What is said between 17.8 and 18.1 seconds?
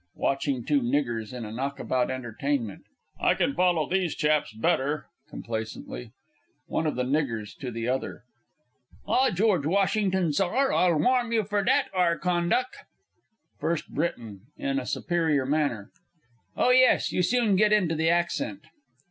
the